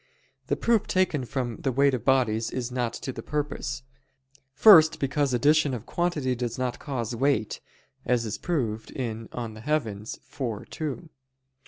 [0.47, 3.83] The proof taken from the weight of bodies is not to the purpose.
[4.51, 7.61] First, because addition of quantity does not cause weight;
[8.03, 9.91] as is proved (De Coelo et Mundo
[10.63, 11.09] iv, 2).